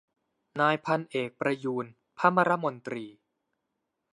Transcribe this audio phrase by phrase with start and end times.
[0.59, 3.05] นายพันเอกประยูร ภมรมนตรี